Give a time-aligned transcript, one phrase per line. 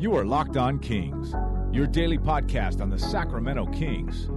[0.00, 1.34] You are Locked On Kings,
[1.76, 4.30] your daily podcast on the Sacramento Kings.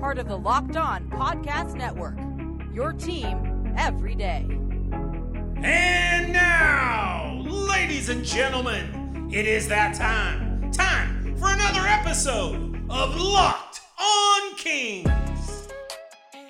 [0.00, 2.18] Part of the Locked On Podcast Network.
[2.74, 4.44] Your team every day.
[5.62, 10.72] And now, ladies and gentlemen, it is that time.
[10.72, 15.23] Time for another episode of Locked On Kings.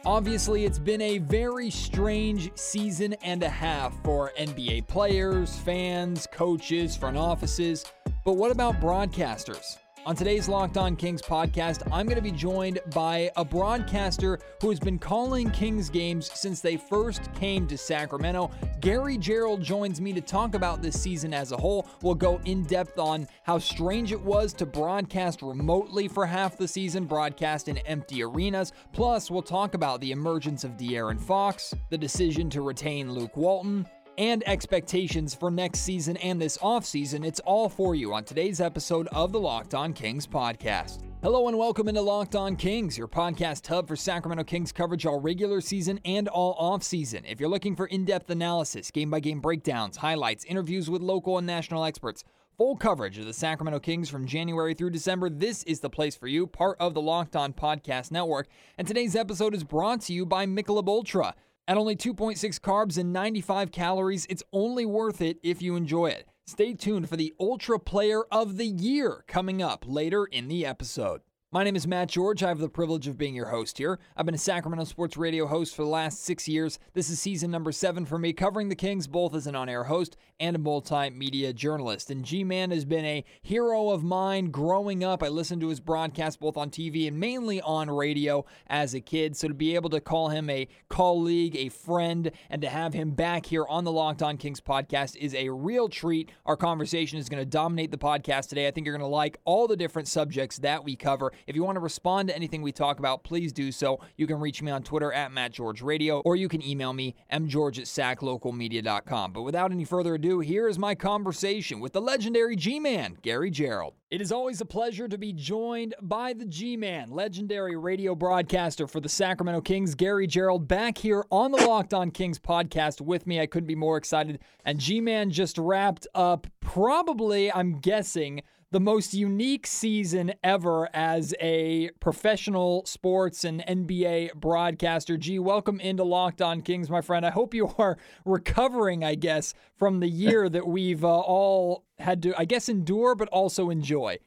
[0.07, 6.95] Obviously, it's been a very strange season and a half for NBA players, fans, coaches,
[6.95, 7.87] front offices.
[8.23, 9.79] But what about broadcasters?
[10.07, 14.69] On today's Locked On Kings podcast, I'm going to be joined by a broadcaster who
[14.69, 18.51] has been calling Kings games since they first came to Sacramento.
[18.81, 21.89] Gary Gerould joins me to talk about this season as a whole.
[22.03, 26.69] We'll go in depth on how strange it was to broadcast remotely for half the
[26.69, 28.75] season, broadcast in empty arenas.
[28.93, 33.87] Plus, we'll talk about the emergence of De'Aaron Fox, the decision to retain Luke Walton,
[34.19, 37.25] and expectations for next season and this offseason.
[37.25, 41.03] It's all for you on today's episode of the Locked On Kings podcast.
[41.23, 45.21] Hello and welcome into Locked On Kings, your podcast hub for Sacramento Kings coverage all
[45.21, 47.23] regular season and all offseason.
[47.27, 51.39] If you're looking for in depth analysis, game by game breakdowns, highlights, interviews with local
[51.39, 52.25] and national experts,
[52.59, 56.29] full coverage of the Sacramento Kings from January through December, this is the place for
[56.29, 58.49] you, part of the Locked On Podcast Network.
[58.77, 61.35] And today's episode is brought to you by Michelob Ultra.
[61.67, 66.29] At only 2.6 carbs and 95 calories, it's only worth it if you enjoy it.
[66.47, 71.23] Stay tuned for the Ultra Player of the Year coming up later in the episode.
[71.55, 72.43] My name is Matt George.
[72.43, 74.01] I have the privilege of being your host here.
[74.17, 76.81] I've been a Sacramento Sports Radio host for the last six years.
[76.95, 79.85] This is season number seven for me, covering the Kings both as an on air
[79.85, 82.11] host and a multimedia journalist.
[82.11, 85.23] And G Man has been a hero of mine growing up.
[85.23, 89.37] I listened to his broadcast both on TV and mainly on radio as a kid.
[89.37, 93.13] So to be able to call him a colleague, a friend, and to have him
[93.13, 96.33] back here on the Locked On Kings podcast is a real treat.
[96.47, 98.67] Our conversation is going to dominate the podcast today.
[98.67, 101.31] I think you're going to like all the different subjects that we cover.
[101.47, 104.01] If you want to respond to anything we talk about, please do so.
[104.17, 107.85] You can reach me on Twitter at MattGeorgeRadio, or you can email me, mgeorge at
[108.19, 109.33] saclocalmedia.com.
[109.33, 113.93] But without any further ado, here is my conversation with the legendary G-Man, Gary Gerould.
[114.11, 119.01] It is always a pleasure to be joined by the G-Man, legendary radio broadcaster for
[119.01, 123.41] the Sacramento Kings, Gary Gerould, back here on the Locked On Kings podcast with me.
[123.41, 124.39] I couldn't be more excited.
[124.65, 131.91] And G-Man just wrapped up probably, I'm guessing, the most unique season ever as a
[132.01, 135.17] professional sports and NBA broadcaster.
[135.17, 137.25] G, welcome into Locked On Kings, my friend.
[137.25, 142.23] I hope you are recovering, I guess, from the year that we've uh, all had
[142.23, 144.19] to, I guess, endure, but also enjoy.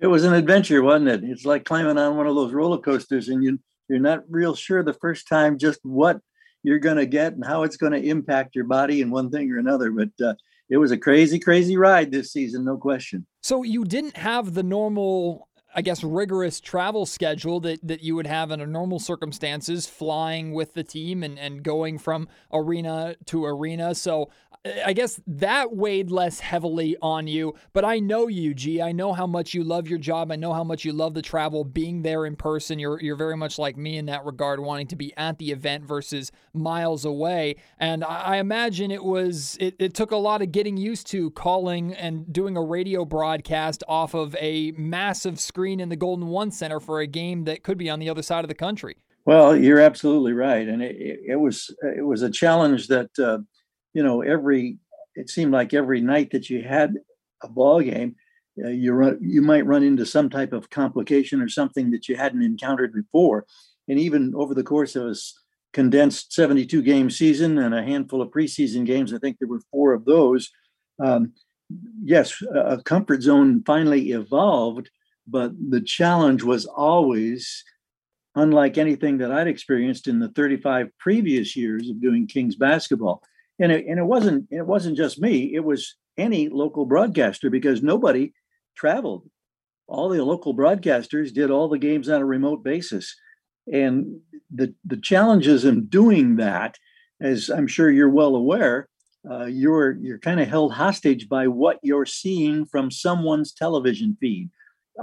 [0.00, 1.24] It was an adventure, wasn't it?
[1.24, 3.58] It's like climbing on one of those roller coasters, and you
[3.88, 6.20] you're not real sure the first time just what
[6.62, 9.50] you're going to get and how it's going to impact your body in one thing
[9.52, 9.90] or another.
[9.90, 10.34] But uh,
[10.68, 13.26] it was a crazy, crazy ride this season, no question.
[13.42, 18.26] So you didn't have the normal I guess rigorous travel schedule that, that you would
[18.26, 23.94] have under normal circumstances, flying with the team and, and going from arena to arena.
[23.94, 24.30] So
[24.64, 27.54] I guess that weighed less heavily on you.
[27.72, 28.80] But I know you, G.
[28.80, 30.30] I know how much you love your job.
[30.30, 32.78] I know how much you love the travel, being there in person.
[32.78, 35.84] You're you're very much like me in that regard, wanting to be at the event
[35.84, 37.56] versus miles away.
[37.78, 41.92] And I, imagine it was it, it took a lot of getting used to calling
[41.94, 46.78] and doing a radio broadcast off of a massive screen in the Golden One Center
[46.78, 48.96] for a game that could be on the other side of the country.
[49.24, 53.10] Well, you're absolutely right, and it, it, it was it was a challenge that.
[53.18, 53.38] Uh,
[53.94, 54.78] you know, every
[55.14, 56.94] it seemed like every night that you had
[57.42, 58.16] a ball game,
[58.62, 62.16] uh, you run, you might run into some type of complication or something that you
[62.16, 63.46] hadn't encountered before.
[63.88, 65.14] And even over the course of a
[65.72, 69.92] condensed 72 game season and a handful of preseason games, I think there were four
[69.92, 70.50] of those.
[71.02, 71.32] Um,
[72.02, 74.90] yes, a comfort zone finally evolved,
[75.26, 77.64] but the challenge was always
[78.34, 83.22] unlike anything that I'd experienced in the 35 previous years of doing Kings basketball
[83.58, 87.82] and it, and it wasn't it wasn't just me it was any local broadcaster because
[87.82, 88.32] nobody
[88.76, 89.28] traveled.
[89.88, 93.14] All the local broadcasters did all the games on a remote basis.
[93.72, 94.20] And
[94.52, 96.76] the the challenges in doing that
[97.20, 98.88] as i'm sure you're well aware
[99.30, 104.50] uh, you're you're kind of held hostage by what you're seeing from someone's television feed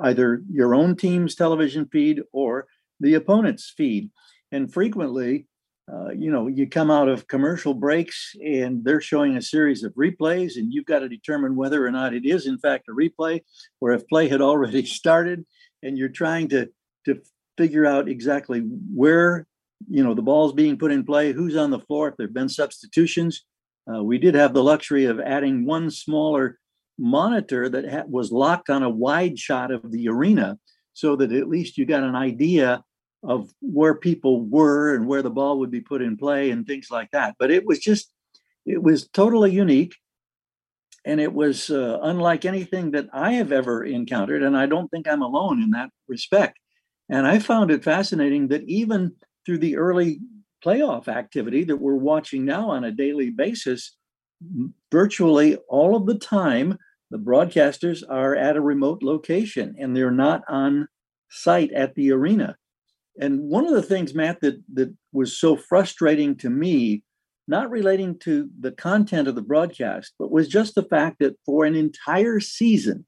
[0.04, 2.68] either your own team's television feed or
[3.00, 4.10] the opponent's feed.
[4.52, 5.46] And frequently
[5.92, 9.94] uh, you know, you come out of commercial breaks and they're showing a series of
[9.94, 13.42] replays, and you've got to determine whether or not it is, in fact, a replay,
[13.82, 15.46] or if play had already started,
[15.82, 16.70] and you're trying to
[17.06, 17.22] to
[17.58, 19.48] figure out exactly where
[19.90, 22.50] you know the ball's being put in play, who's on the floor, if there've been
[22.50, 23.46] substitutions.
[23.92, 26.60] Uh, we did have the luxury of adding one smaller
[27.00, 30.60] monitor that ha- was locked on a wide shot of the arena
[30.94, 32.84] so that at least you got an idea
[33.24, 36.90] of where people were and where the ball would be put in play and things
[36.90, 37.36] like that.
[37.38, 38.14] But it was just,
[38.66, 39.96] it was totally unique.
[41.06, 44.44] And it was uh, unlike anything that I have ever encountered.
[44.44, 46.60] And I don't think I'm alone in that respect.
[47.10, 50.20] And I found it fascinating that even through the early
[50.64, 53.96] playoff activity that we're watching now on a daily basis,
[54.92, 56.78] virtually all of the time,
[57.12, 60.88] the broadcasters are at a remote location and they're not on
[61.30, 62.56] site at the arena.
[63.20, 67.04] And one of the things, Matt, that, that was so frustrating to me,
[67.48, 71.66] not relating to the content of the broadcast, but was just the fact that for
[71.66, 73.06] an entire season,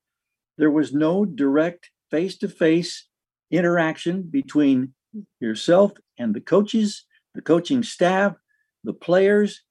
[0.58, 3.08] there was no direct face to face
[3.52, 4.94] interaction between
[5.40, 7.06] yourself and the coaches,
[7.36, 8.34] the coaching staff,
[8.84, 9.62] the players,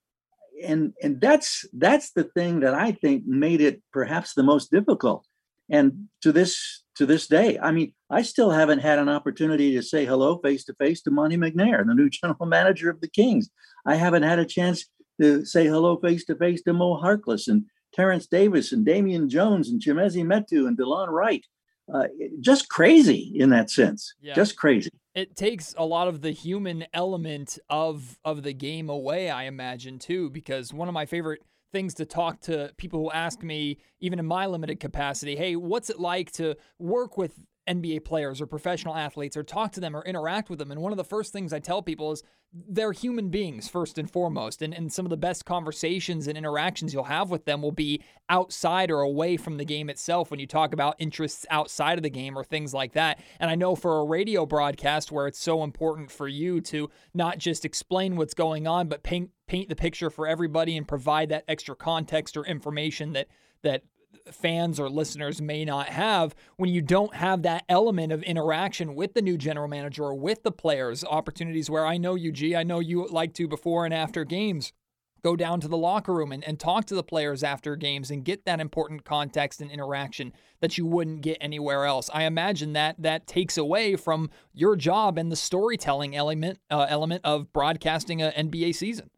[0.63, 5.27] and and that's that's the thing that I think made it perhaps the most difficult.
[5.71, 9.83] And to this to this day, I mean, I still haven't had an opportunity to
[9.83, 13.49] say hello face to face to Monte McNair, the new general manager of the Kings.
[13.87, 14.85] I haven't had a chance
[15.19, 17.65] to say hello face to face to Mo Harkless and
[17.95, 21.45] Terrence Davis and Damian Jones and Chimezie Metu and Delon Wright.
[21.93, 22.09] Uh,
[22.39, 24.15] just crazy in that sense.
[24.21, 24.35] Yeah.
[24.35, 29.29] Just crazy it takes a lot of the human element of of the game away
[29.29, 33.43] i imagine too because one of my favorite things to talk to people who ask
[33.43, 37.35] me even in my limited capacity hey what's it like to work with
[37.71, 40.71] NBA players or professional athletes or talk to them or interact with them.
[40.71, 42.23] And one of the first things I tell people is
[42.53, 44.61] they're human beings first and foremost.
[44.61, 48.03] And, and some of the best conversations and interactions you'll have with them will be
[48.29, 52.11] outside or away from the game itself when you talk about interests outside of the
[52.11, 53.21] game or things like that.
[53.39, 57.39] And I know for a radio broadcast where it's so important for you to not
[57.39, 61.43] just explain what's going on, but paint paint the picture for everybody and provide that
[61.49, 63.27] extra context or information that
[63.63, 63.83] that
[64.31, 69.13] fans or listeners may not have when you don't have that element of interaction with
[69.13, 71.03] the new general manager or with the players.
[71.03, 74.73] Opportunities where I know you, G, I know you like to before and after games
[75.21, 78.25] go down to the locker room and, and talk to the players after games and
[78.25, 82.09] get that important context and interaction that you wouldn't get anywhere else.
[82.15, 87.23] I imagine that that takes away from your job and the storytelling element uh, element
[87.25, 89.11] of broadcasting an NBA season.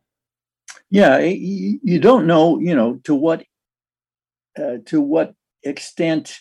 [0.90, 3.44] Yeah, you don't know, you know, to what
[4.58, 6.40] uh, to what extent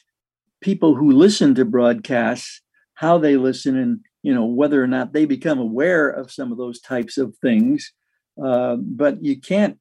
[0.62, 2.62] people who listen to broadcasts,
[2.94, 6.58] how they listen, and you know whether or not they become aware of some of
[6.58, 7.92] those types of things.
[8.44, 9.80] Uh, but you can't.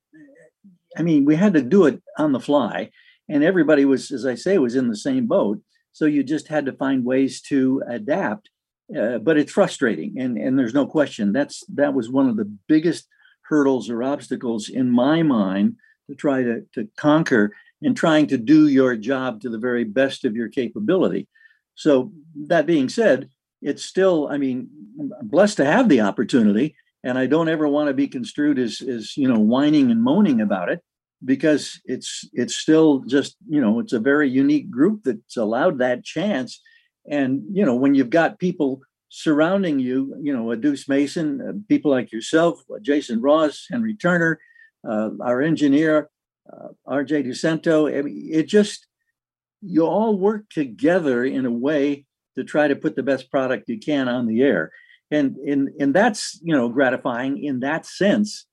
[0.97, 2.91] I mean, we had to do it on the fly,
[3.29, 5.61] and everybody was, as I say, was in the same boat.
[5.93, 8.51] So you just had to find ways to adapt.
[8.97, 12.51] Uh, but it's frustrating, and and there's no question that's that was one of the
[12.67, 13.07] biggest
[13.51, 15.77] hurdles or obstacles in my mind
[16.09, 17.53] to try to to conquer
[17.83, 21.29] and trying to do your job to the very best of your capability.
[21.75, 22.13] So,
[22.49, 23.31] that being said,
[23.63, 24.69] it's still, I mean,
[24.99, 26.77] I'm blessed to have the opportunity.
[27.03, 30.43] And I don't ever want to be construed as, as you know, whining and moaning
[30.43, 30.81] about it
[31.25, 36.05] because it's it's still just you know it's a very unique group that's allowed that
[36.05, 36.61] chance
[37.11, 38.81] and you know when you've got people
[39.11, 43.95] surrounding you you know a deuce mason uh, people like yourself uh, jason ross henry
[43.95, 44.39] turner
[44.89, 46.09] uh, our engineer
[46.53, 47.97] uh, RJ DeSanto.
[47.97, 48.87] I mean, it just,
[49.61, 52.07] you all work together in a way
[52.37, 54.73] to try to put the best product you can on the air.
[55.11, 58.47] And, and, and that's, you know, gratifying in that sense,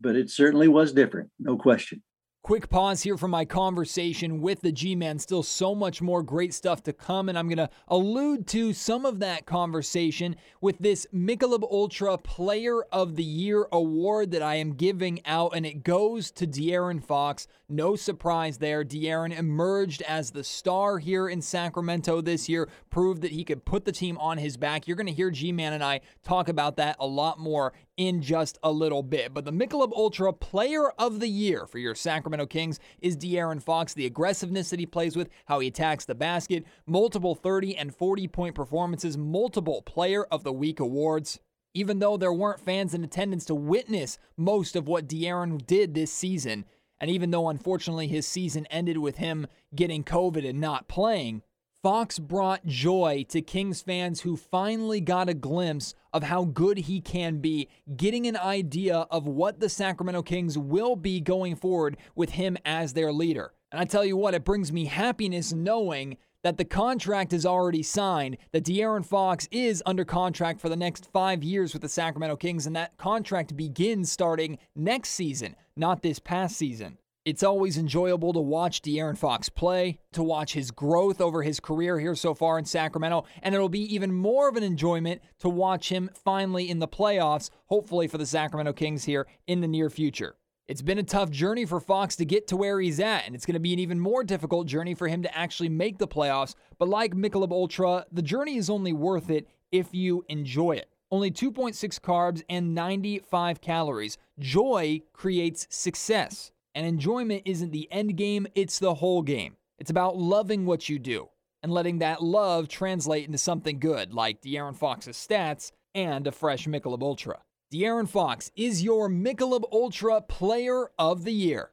[0.00, 2.02] but it certainly was different, no question.
[2.44, 5.18] Quick pause here from my conversation with the G Man.
[5.18, 9.06] Still so much more great stuff to come, and I'm going to allude to some
[9.06, 14.74] of that conversation with this Michelob Ultra Player of the Year award that I am
[14.74, 17.46] giving out, and it goes to De'Aaron Fox.
[17.70, 18.84] No surprise there.
[18.84, 23.86] De'Aaron emerged as the star here in Sacramento this year, proved that he could put
[23.86, 24.86] the team on his back.
[24.86, 28.22] You're going to hear G Man and I talk about that a lot more in
[28.22, 29.32] just a little bit.
[29.32, 33.94] But the Michelob Ultra Player of the Year for your Sacramento Kings is De'Aaron Fox.
[33.94, 38.28] The aggressiveness that he plays with, how he attacks the basket, multiple 30 and 40
[38.28, 41.40] point performances, multiple Player of the Week awards.
[41.72, 46.12] Even though there weren't fans in attendance to witness most of what De'Aaron did this
[46.12, 46.64] season,
[47.00, 51.42] and even though unfortunately his season ended with him getting COVID and not playing,
[51.84, 56.98] Fox brought joy to Kings fans who finally got a glimpse of how good he
[56.98, 62.30] can be, getting an idea of what the Sacramento Kings will be going forward with
[62.30, 63.52] him as their leader.
[63.70, 67.82] And I tell you what, it brings me happiness knowing that the contract is already
[67.82, 72.36] signed, that De'Aaron Fox is under contract for the next five years with the Sacramento
[72.36, 76.96] Kings, and that contract begins starting next season, not this past season.
[77.24, 81.98] It's always enjoyable to watch De'Aaron Fox play, to watch his growth over his career
[81.98, 85.88] here so far in Sacramento, and it'll be even more of an enjoyment to watch
[85.88, 90.36] him finally in the playoffs, hopefully for the Sacramento Kings here in the near future.
[90.68, 93.46] It's been a tough journey for Fox to get to where he's at, and it's
[93.46, 96.54] going to be an even more difficult journey for him to actually make the playoffs.
[96.76, 100.90] But like Michelob Ultra, the journey is only worth it if you enjoy it.
[101.10, 104.18] Only 2.6 carbs and 95 calories.
[104.38, 106.50] Joy creates success.
[106.74, 109.56] And enjoyment isn't the end game, it's the whole game.
[109.78, 111.28] It's about loving what you do
[111.62, 116.66] and letting that love translate into something good, like De'Aaron Fox's stats and a fresh
[116.66, 117.38] Michelob Ultra.
[117.72, 121.70] De'Aaron Fox is your Michelob Ultra Player of the Year.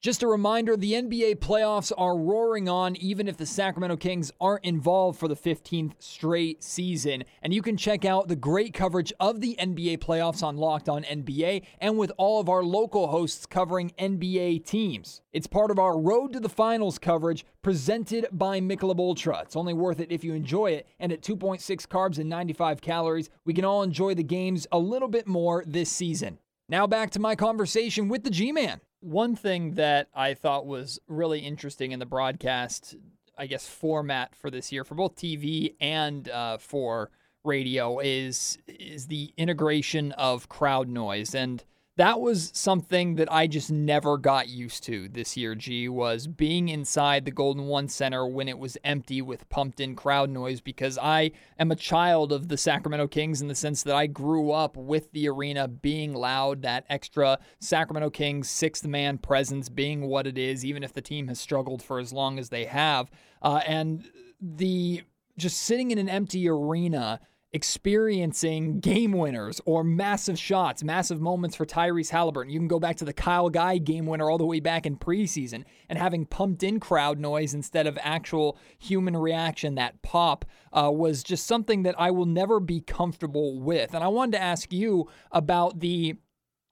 [0.00, 4.64] Just a reminder the NBA playoffs are roaring on, even if the Sacramento Kings aren't
[4.64, 7.24] involved for the 15th straight season.
[7.42, 11.02] And you can check out the great coverage of the NBA playoffs on Locked On
[11.02, 15.20] NBA and with all of our local hosts covering NBA teams.
[15.32, 19.40] It's part of our Road to the Finals coverage presented by Michelob Ultra.
[19.40, 20.86] It's only worth it if you enjoy it.
[21.00, 25.08] And at 2.6 carbs and 95 calories, we can all enjoy the games a little
[25.08, 26.38] bit more this season.
[26.68, 28.80] Now back to my conversation with the G Man.
[29.00, 32.96] One thing that I thought was really interesting in the broadcast,
[33.36, 37.10] I guess, format for this year, for both TV and uh, for
[37.44, 41.34] radio, is is the integration of crowd noise.
[41.34, 41.64] And
[41.98, 46.68] that was something that I just never got used to this year, G, was being
[46.68, 50.96] inside the Golden One Center when it was empty with pumped in crowd noise because
[50.96, 54.76] I am a child of the Sacramento Kings in the sense that I grew up
[54.76, 60.38] with the arena being loud, that extra Sacramento Kings sixth man presence being what it
[60.38, 63.10] is, even if the team has struggled for as long as they have.
[63.42, 64.08] Uh, and
[64.40, 65.02] the
[65.36, 67.18] just sitting in an empty arena
[67.52, 72.52] experiencing game winners or massive shots, massive moments for Tyrese Halliburton.
[72.52, 74.96] You can go back to the Kyle Guy game winner all the way back in
[74.96, 80.90] preseason and having pumped in crowd noise instead of actual human reaction, that pop uh,
[80.92, 83.94] was just something that I will never be comfortable with.
[83.94, 86.16] And I wanted to ask you about the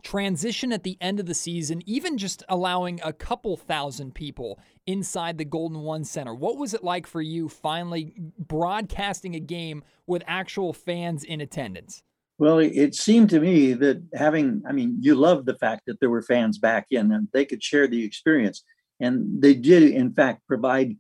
[0.07, 5.37] transition at the end of the season, even just allowing a couple thousand people inside
[5.37, 6.33] the Golden One Center.
[6.33, 12.05] What was it like for you finally broadcasting a game with actual fans in attendance?
[12.39, 16.11] Well, it seemed to me that having, I mean, you love the fact that there
[16.11, 18.63] were fans back in and they could share the experience.
[19.01, 20.97] And they did, in fact, provide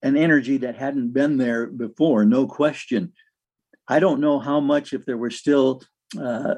[0.00, 3.12] an energy that hadn't been there before, no question.
[3.88, 5.82] I don't know how much, if there were still
[6.18, 6.54] uh,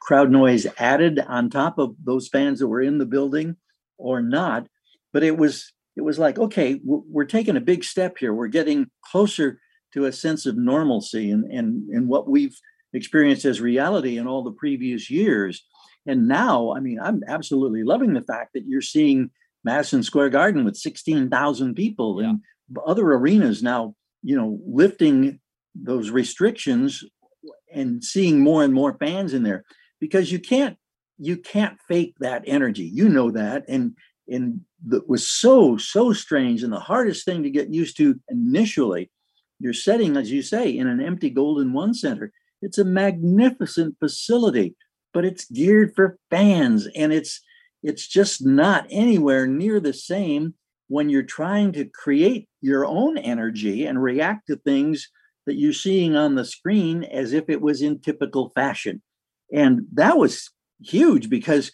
[0.00, 3.56] crowd noise added on top of those fans that were in the building
[3.98, 4.66] or not,
[5.12, 8.32] but it was it was like, okay, we're taking a big step here.
[8.32, 9.58] We're getting closer
[9.94, 12.56] to a sense of normalcy and, and, and what we've
[12.92, 15.64] experienced as reality in all the previous years.
[16.06, 19.30] And now, I mean, I'm absolutely loving the fact that you're seeing
[19.64, 22.28] Madison Square Garden with 16,000 people yeah.
[22.28, 22.40] and
[22.86, 25.40] other arenas now, you know, lifting
[25.74, 27.02] those restrictions
[27.74, 29.64] and seeing more and more fans in there
[30.00, 30.76] because you can't
[31.18, 32.84] you can't fake that energy.
[32.84, 33.94] You know that and
[34.28, 39.10] and that was so so strange and the hardest thing to get used to initially.
[39.60, 42.32] You're setting as you say in an empty golden one center.
[42.62, 44.74] It's a magnificent facility
[45.12, 47.40] but it's geared for fans and it's
[47.82, 50.54] it's just not anywhere near the same
[50.88, 55.08] when you're trying to create your own energy and react to things
[55.46, 59.02] that you're seeing on the screen as if it was in typical fashion
[59.52, 60.50] and that was
[60.80, 61.72] huge because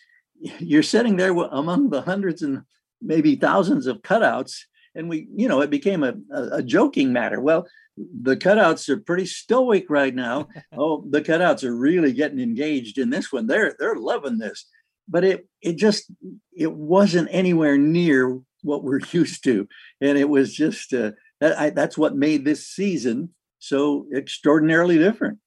[0.59, 2.63] you're sitting there among the hundreds and
[3.01, 4.61] maybe thousands of cutouts
[4.95, 6.15] and we you know it became a,
[6.53, 7.41] a, joking matter.
[7.41, 7.67] Well
[7.97, 10.49] the cutouts are pretty stoic right now.
[10.77, 13.47] Oh the cutouts are really getting engaged in this one.
[13.47, 14.67] They're they're loving this.
[15.09, 16.11] But it it just
[16.57, 19.69] it wasn't anywhere near what we're used to.
[20.01, 25.39] And it was just uh, that, I, that's what made this season so extraordinarily different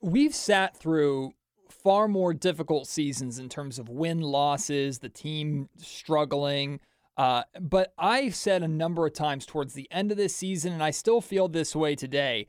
[0.00, 1.32] we've sat through
[1.70, 6.80] far more difficult seasons in terms of win losses, the team struggling.
[7.16, 10.82] Uh, but I've said a number of times towards the end of this season, and
[10.82, 12.46] I still feel this way today.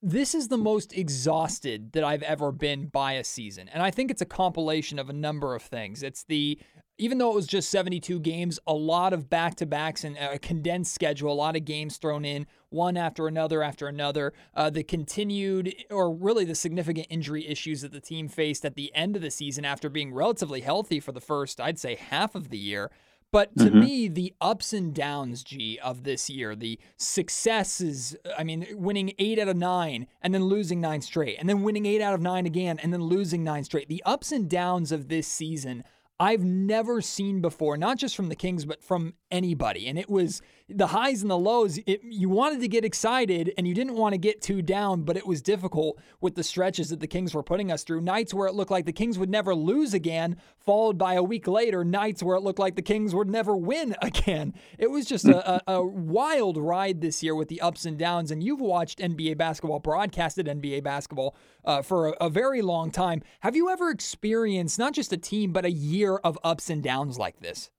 [0.00, 3.68] This is the most exhausted that I've ever been by a season.
[3.68, 6.02] And I think it's a compilation of a number of things.
[6.02, 6.58] It's the
[7.02, 10.38] even though it was just 72 games, a lot of back to backs and a
[10.38, 14.32] condensed schedule, a lot of games thrown in, one after another after another.
[14.54, 18.94] Uh, the continued, or really the significant injury issues that the team faced at the
[18.94, 22.50] end of the season after being relatively healthy for the first, I'd say, half of
[22.50, 22.88] the year.
[23.32, 23.80] But to mm-hmm.
[23.80, 29.40] me, the ups and downs, G, of this year, the successes, I mean, winning eight
[29.40, 32.46] out of nine and then losing nine straight, and then winning eight out of nine
[32.46, 33.88] again and then losing nine straight.
[33.88, 35.82] The ups and downs of this season
[36.20, 39.88] I've never seen before, not just from the Kings, but from anybody.
[39.88, 40.40] And it was
[40.76, 41.78] the highs and the lows.
[41.86, 45.16] It, you wanted to get excited and you didn't want to get too down, but
[45.16, 48.00] it was difficult with the stretches that the Kings were putting us through.
[48.00, 51.46] Nights where it looked like the Kings would never lose again, followed by a week
[51.46, 54.54] later, nights where it looked like the Kings would never win again.
[54.78, 58.30] It was just a, a, a wild ride this year with the ups and downs.
[58.30, 63.22] And you've watched NBA basketball, broadcasted NBA basketball uh, for a, a very long time.
[63.40, 67.18] Have you ever experienced not just a team, but a year of ups and downs
[67.18, 67.70] like this?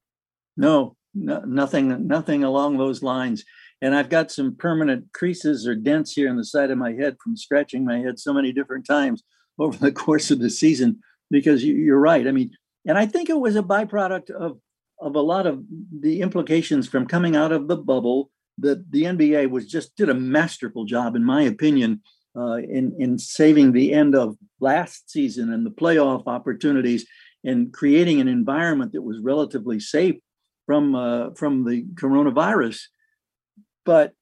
[0.58, 3.44] No, no, nothing, nothing along those lines.
[3.82, 7.18] And I've got some permanent creases or dents here in the side of my head
[7.22, 9.24] from scratching my head so many different times
[9.60, 11.00] over the course of the season.
[11.30, 12.28] Because you, are right.
[12.28, 12.52] I mean,
[12.86, 14.60] and I think it was a byproduct of
[15.02, 15.64] of a lot of
[16.00, 18.30] the implications from coming out of the bubble.
[18.60, 22.02] That the NBA was just did a masterful job, in my opinion,
[22.38, 27.06] uh, in in saving the end of last season and the playoff opportunities
[27.44, 30.16] and creating an environment that was relatively safe
[30.66, 32.82] from uh, from the coronavirus.
[33.86, 34.14] But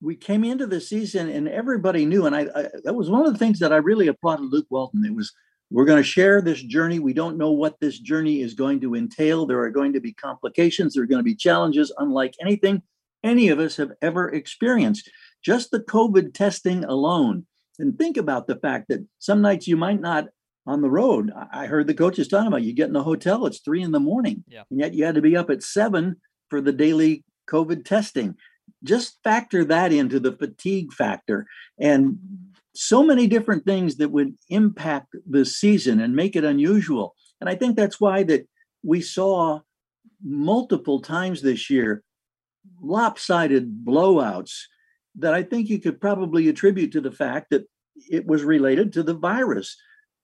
[0.00, 3.32] we came into the season and everybody knew, and I, I that was one of
[3.32, 5.04] the things that I really applauded Luke Walton.
[5.04, 5.32] It was
[5.70, 6.98] we're going to share this journey.
[6.98, 9.44] We don't know what this journey is going to entail.
[9.44, 10.94] There are going to be complications.
[10.94, 12.82] There are going to be challenges unlike anything
[13.22, 15.10] any of us have ever experienced.
[15.42, 17.46] Just the COVID testing alone.
[17.78, 20.26] And think about the fact that some nights you might not
[20.68, 21.32] on the road.
[21.52, 24.00] I heard the coaches talking about you get in a hotel, it's three in the
[24.00, 24.62] morning, yeah.
[24.70, 26.16] and yet you had to be up at seven
[26.50, 28.36] for the daily COVID testing.
[28.84, 31.46] Just factor that into the fatigue factor.
[31.80, 32.18] And
[32.74, 37.14] so many different things that would impact the season and make it unusual.
[37.40, 38.46] And I think that's why that
[38.84, 39.60] we saw
[40.22, 42.02] multiple times this year
[42.80, 44.64] lopsided blowouts
[45.16, 47.66] that I think you could probably attribute to the fact that
[48.10, 49.76] it was related to the virus.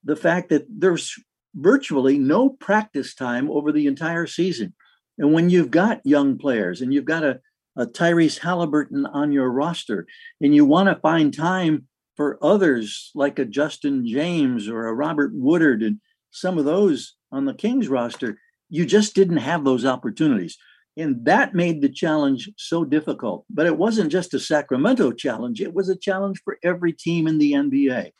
[0.04, 1.14] The fact that there's
[1.54, 4.74] virtually no practice time over the entire season.
[5.18, 7.40] And when you've got young players and you've got a,
[7.76, 10.06] a Tyrese Halliburton on your roster
[10.40, 15.32] and you want to find time for others like a Justin James or a Robert
[15.34, 16.00] Woodard and
[16.30, 20.56] some of those on the Kings roster, you just didn't have those opportunities.
[20.96, 23.44] And that made the challenge so difficult.
[23.50, 27.38] But it wasn't just a Sacramento challenge, it was a challenge for every team in
[27.38, 28.10] the NBA.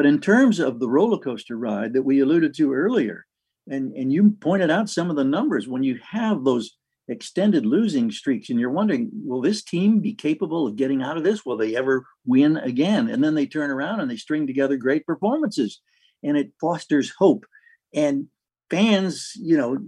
[0.00, 3.26] But in terms of the roller coaster ride that we alluded to earlier,
[3.68, 8.10] and, and you pointed out some of the numbers, when you have those extended losing
[8.10, 11.44] streaks and you're wondering will this team be capable of getting out of this?
[11.44, 13.10] Will they ever win again?
[13.10, 15.82] And then they turn around and they string together great performances
[16.22, 17.44] and it fosters hope.
[17.92, 18.28] And
[18.70, 19.80] fans you know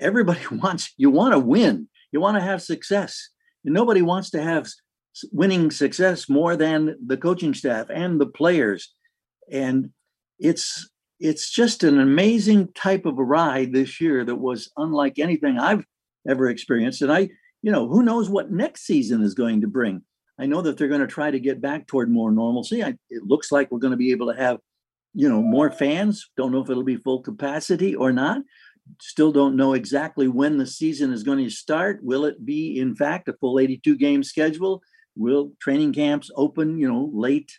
[0.00, 1.90] everybody wants you want to win.
[2.12, 3.28] You want to have success.
[3.66, 4.68] And nobody wants to have
[5.32, 8.93] winning success more than the coaching staff and the players
[9.50, 9.90] and
[10.38, 10.88] it's
[11.20, 15.84] it's just an amazing type of a ride this year that was unlike anything I've
[16.28, 17.02] ever experienced.
[17.02, 17.30] And I,
[17.62, 20.02] you know, who knows what next season is going to bring.
[20.38, 22.82] I know that they're going to try to get back toward more normalcy.
[22.82, 24.58] I, it looks like we're going to be able to have,
[25.14, 26.28] you know, more fans.
[26.36, 28.42] Don't know if it'll be full capacity or not.
[29.00, 32.00] Still don't know exactly when the season is going to start.
[32.02, 34.82] Will it be, in fact, a full 82 game schedule?
[35.16, 37.52] Will training camps open, you know, late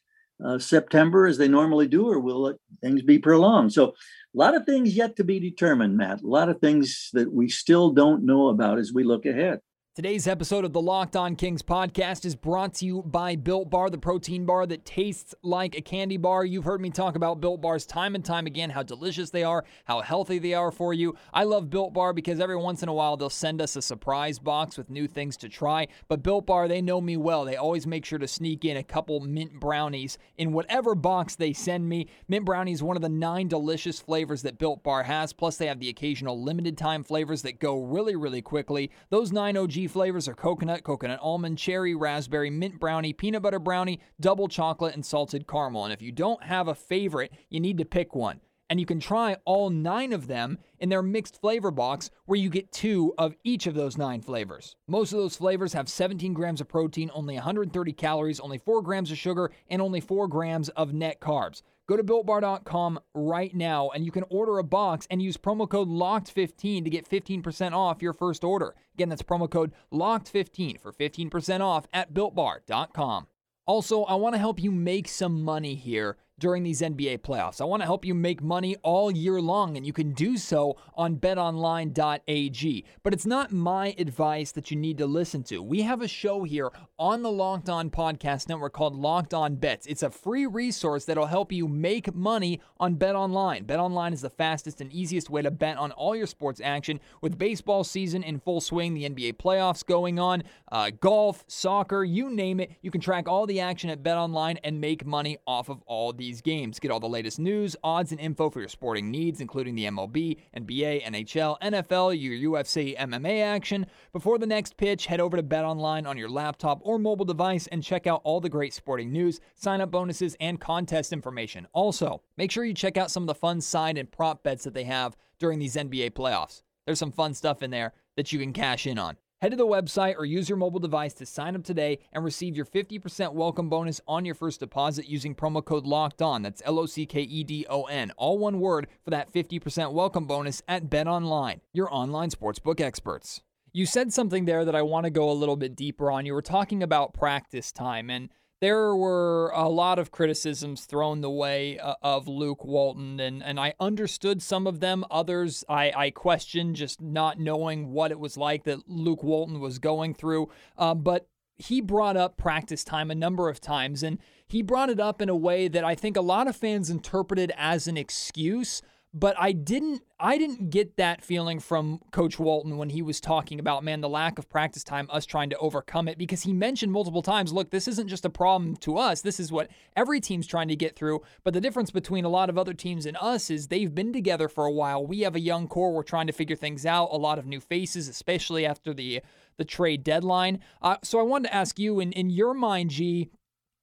[0.43, 3.74] uh, September as they normally do, or will it, things be prolonged?
[3.74, 6.21] So, a lot of things yet to be determined, Matt.
[6.21, 9.62] A lot of things that we still don't know about as we look ahead.
[9.95, 13.89] Today's episode of the Locked On Kings podcast is brought to you by Built Bar,
[13.89, 16.43] the protein bar that tastes like a candy bar.
[16.43, 19.63] You've heard me talk about Built Bars time and time again, how delicious they are,
[19.86, 21.15] how healthy they are for you.
[21.34, 24.38] I love Built Bar because every once in a while they'll send us a surprise
[24.38, 25.88] box with new things to try.
[26.10, 27.45] But Built Bar, they know me well.
[27.45, 31.53] They always make sure to sneak in a couple mint brownies in whatever box they
[31.53, 32.10] send me.
[32.27, 35.31] Mint brownie is one of the nine delicious flavors that Built Bar has.
[35.31, 38.91] Plus, they have the occasional limited time flavors that go really, really quickly.
[39.10, 44.00] Those nine OG flavors are coconut, coconut almond, cherry, raspberry, mint brownie, peanut butter brownie,
[44.19, 45.86] double chocolate, and salted caramel.
[45.86, 48.41] And if you don't have a favorite, you need to pick one.
[48.69, 52.50] And you can try all nine of them in their mixed flavor box, where you
[52.50, 54.76] get two of each of those nine flavors.
[54.88, 59.12] Most of those flavors have 17 grams of protein, only 130 calories, only 4 grams
[59.12, 61.62] of sugar, and only 4 grams of net carbs.
[61.88, 65.88] Go to builtbar.com right now and you can order a box and use promo code
[65.88, 68.76] LOCKED15 to get 15% off your first order.
[68.95, 73.28] Again, that's promo code LOCKED15 for 15% off at builtbar.com.
[73.67, 77.62] Also, I want to help you make some money here during these NBA playoffs.
[77.62, 80.78] I want to help you make money all year long, and you can do so
[80.95, 82.86] on betonline.ag.
[83.04, 85.62] But it's not my advice that you need to listen to.
[85.62, 89.88] We have a show here on the Locked On Podcast Network called Locked On Bets.
[89.88, 93.65] It's a free resource that'll help you make money on BetOnline.
[93.65, 97.38] BetOnline is the fastest and easiest way to bet on all your sports action with
[97.38, 102.60] baseball season in full swing, the NBA playoffs going on, uh, golf, soccer, you name
[102.60, 102.71] it.
[102.82, 106.41] You can track all the action at BetOnline and make money off of all these
[106.41, 106.79] games.
[106.79, 110.38] Get all the latest news, odds, and info for your sporting needs, including the MLB,
[110.57, 113.85] NBA, NHL, NFL, your UFC, MMA action.
[114.11, 117.83] Before the next pitch, head over to BetOnline on your laptop or mobile device and
[117.83, 121.67] check out all the great sporting news, sign up bonuses, and contest information.
[121.73, 124.73] Also, make sure you check out some of the fun side and prop bets that
[124.73, 126.63] they have during these NBA playoffs.
[126.85, 129.17] There's some fun stuff in there that you can cash in on.
[129.45, 132.55] Head to the website or use your mobile device to sign up today and receive
[132.55, 136.41] your 50% welcome bonus on your first deposit using promo code LOCKED ON.
[136.41, 138.12] That's L O C K E D O N.
[138.17, 143.41] All one word for that 50% welcome bonus at Bet Online, your online sportsbook experts.
[143.71, 146.25] You said something there that I want to go a little bit deeper on.
[146.25, 148.29] You were talking about practice time and
[148.62, 153.60] there were a lot of criticisms thrown the way uh, of Luke Walton, and, and
[153.60, 155.04] I understood some of them.
[155.12, 159.80] Others I, I questioned just not knowing what it was like that Luke Walton was
[159.80, 160.50] going through.
[160.78, 165.00] Uh, but he brought up practice time a number of times, and he brought it
[165.00, 168.82] up in a way that I think a lot of fans interpreted as an excuse
[169.17, 173.62] but I didn't I didn't get that feeling from coach Walton when he was talking
[173.62, 176.91] about man the lack of practice time us trying to overcome it because he mentioned
[176.91, 179.21] multiple times look this isn't just a problem to us.
[179.21, 181.21] This is what every team's trying to get through.
[181.45, 184.49] But the difference between a lot of other teams and us is they've been together
[184.49, 185.08] for a while.
[185.08, 185.93] We have a young core.
[185.93, 187.10] We're trying to figure things out.
[187.12, 189.21] A lot of new faces especially after the
[189.56, 190.60] the trade deadline.
[190.82, 193.30] Uh, so I wanted to ask you in in your mind G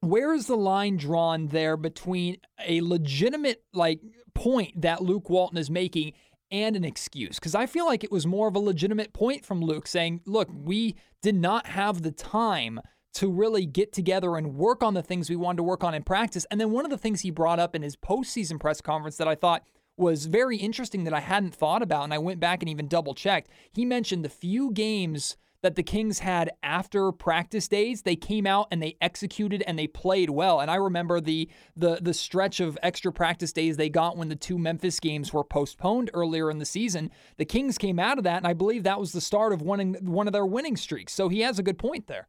[0.03, 4.01] where is the line drawn there between a legitimate like
[4.35, 6.13] point that Luke Walton is making
[6.51, 9.63] and an excuse because I feel like it was more of a legitimate point from
[9.63, 12.81] Luke saying, look, we did not have the time
[13.15, 16.03] to really get together and work on the things we wanted to work on in
[16.03, 16.47] practice.
[16.51, 19.29] And then one of the things he brought up in his postseason press conference that
[19.29, 19.65] I thought
[19.97, 23.15] was very interesting that I hadn't thought about, and I went back and even double
[23.15, 23.51] checked.
[23.73, 28.03] He mentioned the few games that the Kings had after practice days.
[28.03, 30.61] They came out and they executed and they played well.
[30.61, 34.37] And I remember the the the stretch of extra practice days they got when the
[34.37, 37.11] two Memphis games were postponed earlier in the season.
[37.37, 39.95] The Kings came out of that, and I believe that was the start of winning
[40.05, 41.13] one of their winning streaks.
[41.13, 42.29] So he has a good point there.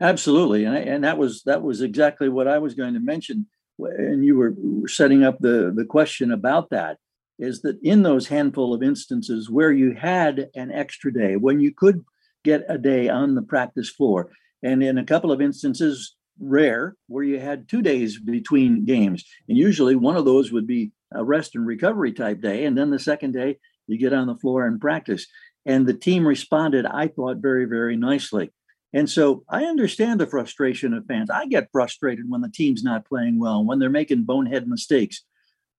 [0.00, 3.46] Absolutely, and I, and that was that was exactly what I was going to mention.
[3.78, 4.54] And you were
[4.86, 6.98] setting up the the question about that
[7.38, 11.72] is that in those handful of instances where you had an extra day when you
[11.74, 12.04] could
[12.44, 14.30] get a day on the practice floor.
[14.62, 19.24] And in a couple of instances, rare, where you had two days between games.
[19.48, 22.64] And usually one of those would be a rest and recovery type day.
[22.64, 25.26] And then the second day, you get on the floor and practice.
[25.66, 28.52] And the team responded, I thought, very, very nicely.
[28.92, 31.28] And so I understand the frustration of fans.
[31.30, 35.24] I get frustrated when the team's not playing well, when they're making bonehead mistakes.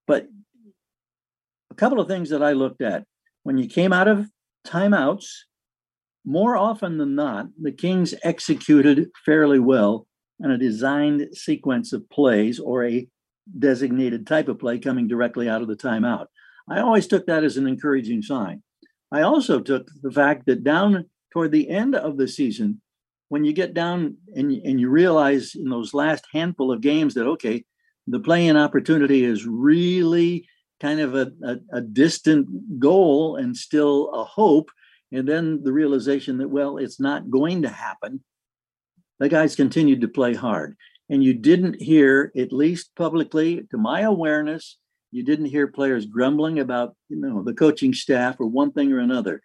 [0.06, 0.26] But
[1.70, 3.04] a couple of things that I looked at
[3.42, 4.26] when you came out of
[4.66, 5.26] timeouts,
[6.26, 10.08] more often than not, the Kings executed fairly well
[10.44, 13.08] on a designed sequence of plays or a
[13.58, 16.26] designated type of play coming directly out of the timeout.
[16.68, 18.64] I always took that as an encouraging sign.
[19.12, 22.82] I also took the fact that down toward the end of the season,
[23.28, 27.26] when you get down and, and you realize in those last handful of games that,
[27.26, 27.64] okay,
[28.08, 30.48] the playing opportunity is really
[30.80, 34.70] kind of a, a, a distant goal and still a hope
[35.12, 38.22] and then the realization that, well, it's not going to happen.
[39.18, 40.76] The guys continued to play hard.
[41.08, 44.78] And you didn't hear, at least publicly, to my awareness,
[45.12, 48.98] you didn't hear players grumbling about, you know, the coaching staff or one thing or
[48.98, 49.40] another.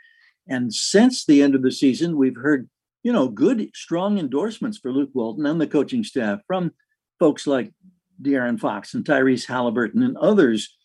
[0.48, 2.68] And since the end of the season, we've heard,
[3.04, 6.72] you know, good, strong endorsements for Luke Walton and the coaching staff from
[7.20, 7.72] folks like
[8.22, 10.76] De'Aaron Fox and Tyrese Halliburton and others.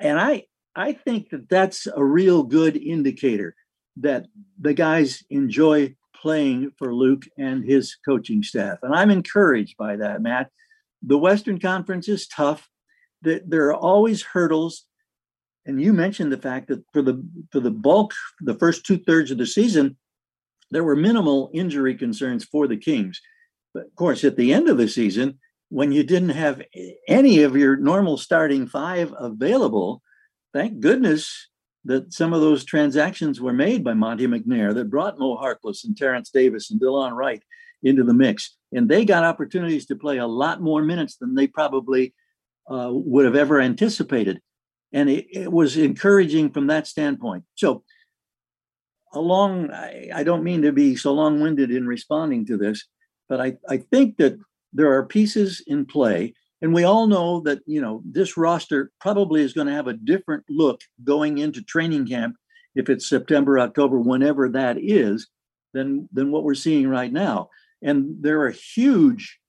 [0.00, 3.54] And I, I think that that's a real good indicator
[3.96, 4.26] that
[4.60, 8.78] the guys enjoy playing for Luke and his coaching staff.
[8.82, 10.50] And I'm encouraged by that, Matt.
[11.02, 12.68] The Western Conference is tough.
[13.22, 14.86] There are always hurdles.
[15.66, 19.30] And you mentioned the fact that for the for the bulk, the first two thirds
[19.30, 19.96] of the season,
[20.70, 23.20] there were minimal injury concerns for the Kings.
[23.74, 26.62] But of course, at the end of the season, when you didn't have
[27.08, 30.02] any of your normal starting five available,
[30.52, 31.48] thank goodness
[31.84, 35.96] that some of those transactions were made by Monte McNair that brought Mo Harkless and
[35.96, 37.42] Terrence Davis and Delon Wright
[37.82, 38.56] into the mix.
[38.72, 42.14] And they got opportunities to play a lot more minutes than they probably
[42.70, 44.40] uh, would have ever anticipated.
[44.92, 47.44] And it, it, was encouraging from that standpoint.
[47.54, 47.82] So,
[49.12, 52.86] along, I, I don't mean to be so long winded in responding to this,
[53.28, 54.38] but I, I think that
[54.72, 56.34] there are pieces in play.
[56.62, 59.94] And we all know that, you know, this roster probably is going to have a
[59.94, 62.36] different look going into training camp
[62.76, 65.28] if it's September, October, whenever that is,
[65.74, 67.50] than, than what we're seeing right now.
[67.82, 69.40] And there are huge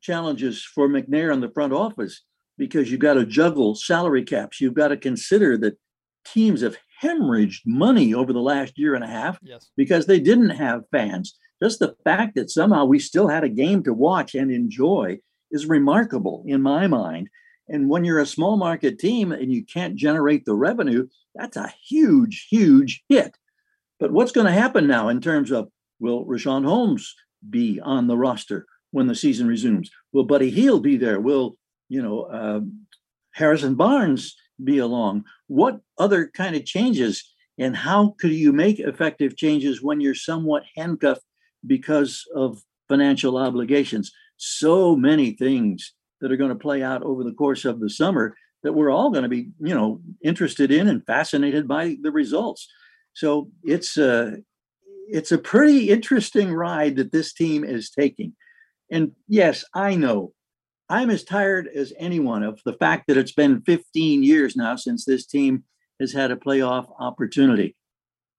[0.00, 2.22] challenges for McNair in the front office
[2.56, 4.60] because you've got to juggle salary caps.
[4.60, 5.78] You've got to consider that
[6.24, 9.70] teams have hemorrhaged money over the last year and a half yes.
[9.76, 11.36] because they didn't have fans.
[11.62, 15.18] Just the fact that somehow we still had a game to watch and enjoy
[15.54, 17.30] is remarkable in my mind.
[17.68, 21.72] And when you're a small market team and you can't generate the revenue, that's a
[21.88, 23.36] huge, huge hit.
[24.00, 25.68] But what's going to happen now in terms of
[26.00, 27.14] will Richaun Holmes
[27.48, 29.90] be on the roster when the season resumes?
[30.12, 31.20] Will Buddy Hield be there?
[31.20, 31.56] Will
[31.88, 32.60] you know uh,
[33.32, 35.24] Harrison Barnes be along?
[35.46, 37.32] What other kind of changes?
[37.58, 41.22] And how could you make effective changes when you're somewhat handcuffed
[41.64, 44.12] because of financial obligations?
[44.36, 48.36] So many things that are going to play out over the course of the summer
[48.62, 52.66] that we're all going to be, you know, interested in and fascinated by the results.
[53.12, 54.38] So it's a
[55.06, 58.32] it's a pretty interesting ride that this team is taking.
[58.90, 60.32] And yes, I know
[60.88, 65.04] I'm as tired as anyone of the fact that it's been 15 years now since
[65.04, 65.64] this team
[66.00, 67.76] has had a playoff opportunity.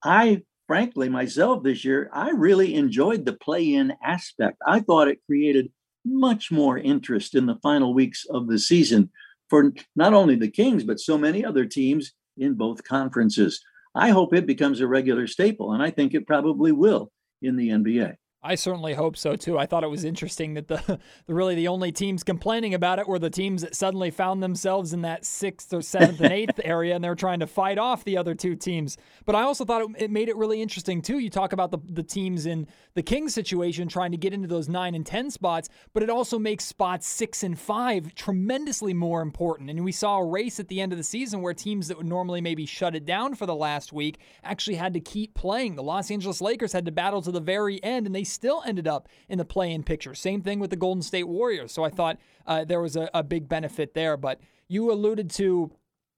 [0.03, 4.57] I frankly myself this year, I really enjoyed the play-in aspect.
[4.65, 5.71] I thought it created
[6.05, 9.09] much more interest in the final weeks of the season
[9.49, 13.61] for not only the Kings, but so many other teams in both conferences.
[13.93, 17.69] I hope it becomes a regular staple, and I think it probably will in the
[17.69, 18.15] NBA.
[18.45, 19.57] I certainly hope so too.
[19.57, 23.07] I thought it was interesting that the, the, really the only teams complaining about it
[23.07, 26.95] were the teams that suddenly found themselves in that sixth or seventh and eighth area,
[26.95, 28.97] and they're trying to fight off the other two teams.
[29.25, 31.17] But I also thought it, it, made it really interesting too.
[31.17, 34.69] You talk about the the teams in the Kings situation trying to get into those
[34.69, 39.69] nine and ten spots, but it also makes spots six and five tremendously more important.
[39.69, 42.05] And we saw a race at the end of the season where teams that would
[42.05, 45.75] normally maybe shut it down for the last week actually had to keep playing.
[45.75, 48.87] The Los Angeles Lakers had to battle to the very end, and they still ended
[48.87, 50.13] up in the play in picture.
[50.13, 51.71] Same thing with the Golden State Warriors.
[51.71, 54.17] So I thought uh, there was a, a big benefit there.
[54.17, 55.71] But you alluded to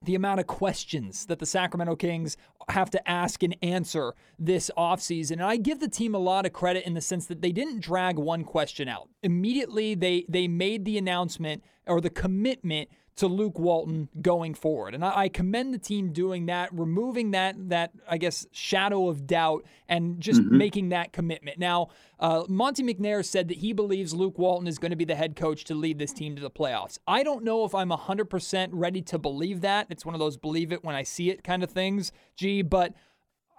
[0.04, 2.38] the amount of questions that the Sacramento Kings
[2.70, 5.34] have to ask and answer this offseason.
[5.34, 7.80] And I give the team a lot of credit in the sense that they didn't
[7.80, 9.10] drag one question out.
[9.24, 14.94] Immediately they they made the announcement or the commitment to Luke Walton going forward.
[14.94, 19.26] And I, I, commend the team doing that, removing that that I guess shadow of
[19.26, 20.58] doubt and just mm-hmm.
[20.58, 21.58] making that commitment.
[21.58, 25.16] Now, uh, Monte McNair said that he believes Luke Walton is going to be the
[25.16, 27.00] head coach to lead this team to the playoffs.
[27.08, 29.88] I don't know if I'm 100% ready to believe that.
[29.90, 32.94] It's one of those believe it when I see it kind of things, G, but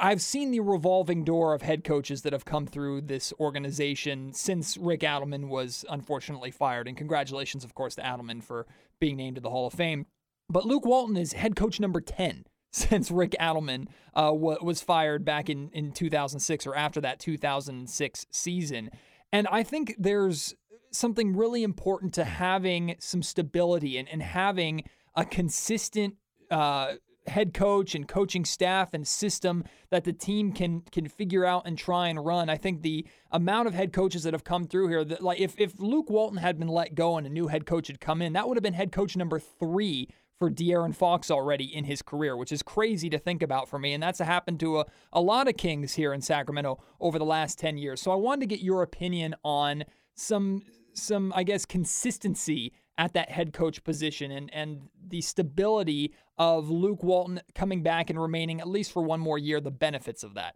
[0.01, 4.77] I've seen the revolving door of head coaches that have come through this organization since
[4.77, 6.87] Rick Adelman was unfortunately fired.
[6.87, 8.66] And congratulations, of course, to Adelman for
[9.00, 10.06] being named to the Hall of Fame.
[10.48, 15.48] But Luke Walton is head coach number 10 since Rick Adelman uh, was fired back
[15.48, 18.90] in, in 2006 or after that 2006 season.
[19.32, 20.54] And I think there's
[20.90, 24.84] something really important to having some stability and, and having
[25.14, 26.14] a consistent
[26.50, 26.94] uh,
[27.28, 31.78] head coach and coaching staff and system that the team can can figure out and
[31.78, 32.48] try and run.
[32.48, 35.54] I think the amount of head coaches that have come through here that like if
[35.58, 38.32] if Luke Walton had been let go and a new head coach had come in,
[38.32, 42.36] that would have been head coach number 3 for De'Aaron Fox already in his career,
[42.36, 43.92] which is crazy to think about for me.
[43.92, 47.58] And that's happened to a, a lot of Kings here in Sacramento over the last
[47.58, 48.00] 10 years.
[48.00, 50.62] So I wanted to get your opinion on some
[50.94, 57.03] some I guess consistency at that head coach position and and the stability of Luke
[57.03, 60.55] Walton coming back and remaining at least for one more year, the benefits of that?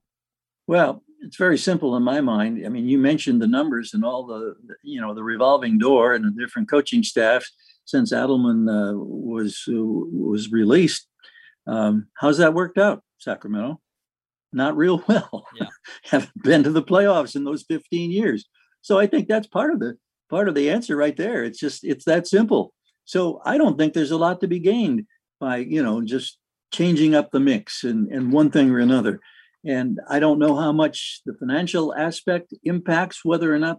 [0.66, 2.64] Well, it's very simple in my mind.
[2.64, 6.24] I mean, you mentioned the numbers and all the, you know, the revolving door and
[6.24, 7.52] the different coaching staffs
[7.84, 11.08] since Adelman uh, was uh, was released.
[11.66, 13.80] Um, how's that worked out, Sacramento?
[14.52, 15.46] Not real well.
[15.58, 15.66] Yeah.
[16.10, 18.46] Haven't been to the playoffs in those 15 years.
[18.82, 19.96] So I think that's part of the
[20.28, 21.44] part of the answer right there.
[21.44, 22.72] It's just it's that simple.
[23.04, 25.06] So I don't think there's a lot to be gained
[25.42, 26.38] by you know just
[26.72, 29.20] changing up the mix and, and one thing or another.
[29.64, 33.78] And I don't know how much the financial aspect impacts whether or not,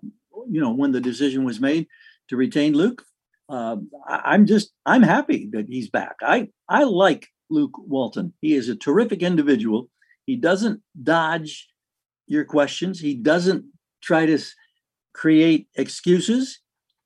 [0.49, 1.87] you know, when the decision was made
[2.29, 3.03] to retain Luke.
[3.49, 6.15] Uh, I, am just I'm happy that he's back.
[6.21, 8.33] I I like Luke Walton.
[8.41, 9.89] He is a terrific individual.
[10.25, 11.67] He doesn't dodge
[12.27, 12.99] your questions.
[12.99, 13.65] He doesn't
[14.01, 14.39] try to
[15.13, 16.59] create excuses.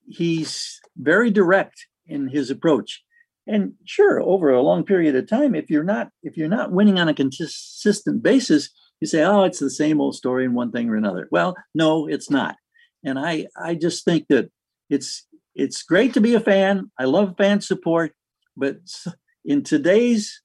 [0.08, 3.04] He's very direct in his approach.
[3.48, 7.00] And sure, over a long period of time, if you're not if you're not winning
[7.00, 10.90] on a consistent basis, you say, "Oh, it's the same old story in one thing
[10.90, 12.58] or another." Well, no, it's not.
[13.06, 14.52] And I I just think that
[14.90, 16.92] it's it's great to be a fan.
[17.00, 18.14] I love fan support,
[18.56, 18.78] but
[19.46, 20.42] in today's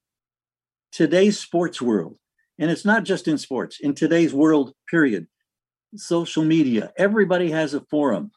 [0.92, 2.18] today's sports world,
[2.58, 5.26] and it's not just in sports, in today's world, period,
[5.96, 8.30] social media, everybody has a forum.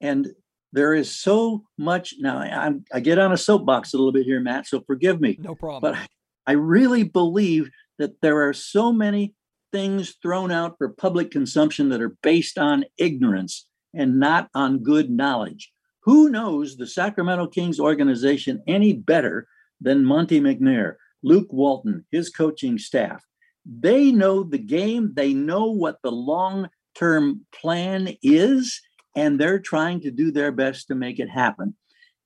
[0.00, 0.28] And
[0.72, 2.38] there is so much now.
[2.38, 5.36] I, I get on a soapbox a little bit here, Matt, so forgive me.
[5.40, 5.92] No problem.
[5.92, 6.08] But
[6.46, 9.34] I really believe that there are so many
[9.72, 15.10] things thrown out for public consumption that are based on ignorance and not on good
[15.10, 15.72] knowledge.
[16.02, 19.46] Who knows the Sacramento Kings organization any better
[19.80, 23.22] than Monte McNair, Luke Walton, his coaching staff?
[23.66, 28.80] They know the game, they know what the long term plan is,
[29.18, 31.74] and they're trying to do their best to make it happen.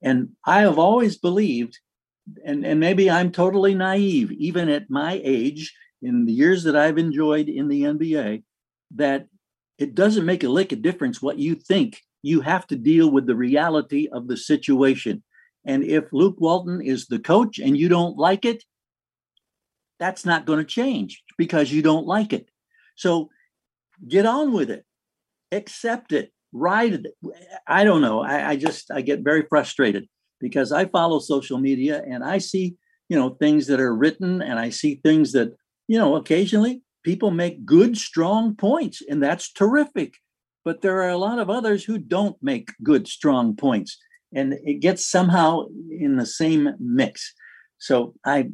[0.02, 1.78] And I have always believed,
[2.44, 6.98] and, and maybe I'm totally naive, even at my age, in the years that I've
[6.98, 8.42] enjoyed in the NBA,
[8.96, 9.26] that
[9.78, 13.26] it doesn't make a lick of difference what you think you have to deal with
[13.26, 15.22] the reality of the situation.
[15.64, 18.62] And if Luke Walton is the coach and you don't like it,
[19.98, 22.50] that's not going to change because you don't like it.
[22.96, 23.31] So
[24.07, 24.85] get on with it,
[25.52, 27.06] accept it, ride it.
[27.66, 28.22] I don't know.
[28.22, 30.08] I, I just I get very frustrated
[30.40, 32.76] because I follow social media and I see
[33.08, 35.54] you know things that are written and I see things that
[35.88, 40.14] you know occasionally people make good strong points and that's terrific
[40.64, 43.98] but there are a lot of others who don't make good strong points
[44.34, 47.34] and it gets somehow in the same mix
[47.78, 48.48] so i